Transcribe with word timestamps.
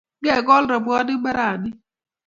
Ngekol 0.21 0.63
robwanik 0.71 1.17
mbaranni 1.21 1.69